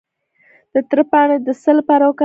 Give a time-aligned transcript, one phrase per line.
[0.73, 2.19] د تره پاڼې د څه لپاره وکاروم؟